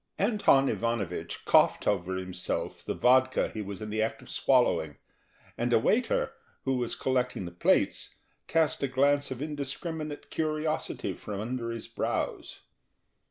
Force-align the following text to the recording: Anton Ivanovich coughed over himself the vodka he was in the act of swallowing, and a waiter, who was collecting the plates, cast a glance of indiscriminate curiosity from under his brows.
Anton 0.17 0.67
Ivanovich 0.67 1.45
coughed 1.45 1.85
over 1.85 2.15
himself 2.15 2.83
the 2.83 2.95
vodka 2.95 3.49
he 3.49 3.61
was 3.61 3.83
in 3.83 3.91
the 3.91 4.01
act 4.01 4.19
of 4.23 4.31
swallowing, 4.31 4.97
and 5.59 5.71
a 5.71 5.77
waiter, 5.77 6.33
who 6.63 6.77
was 6.77 6.95
collecting 6.95 7.45
the 7.45 7.51
plates, 7.51 8.15
cast 8.47 8.81
a 8.81 8.87
glance 8.87 9.29
of 9.29 9.43
indiscriminate 9.43 10.31
curiosity 10.31 11.13
from 11.13 11.39
under 11.39 11.69
his 11.69 11.87
brows. 11.87 12.61